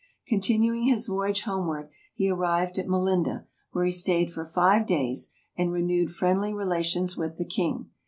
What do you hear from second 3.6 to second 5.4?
where he stayed for five days,